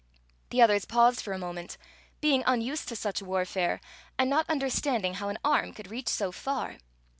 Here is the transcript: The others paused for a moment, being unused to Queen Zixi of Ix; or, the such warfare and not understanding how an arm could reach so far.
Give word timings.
The 0.49 0.63
others 0.63 0.85
paused 0.85 1.21
for 1.21 1.31
a 1.31 1.37
moment, 1.37 1.77
being 2.21 2.41
unused 2.47 2.87
to 2.87 2.95
Queen 2.95 2.95
Zixi 2.95 2.95
of 2.95 2.95
Ix; 2.95 2.95
or, 2.95 2.95
the 2.95 2.95
such 2.95 3.21
warfare 3.27 3.81
and 4.17 4.29
not 4.31 4.49
understanding 4.49 5.13
how 5.13 5.29
an 5.29 5.37
arm 5.45 5.73
could 5.75 5.91
reach 5.91 6.09
so 6.09 6.31
far. 6.31 6.77